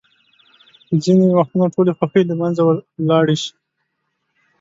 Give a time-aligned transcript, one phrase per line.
[1.03, 3.51] ځینې وختونه ټولې خوښۍ له منځه ولاړې شي.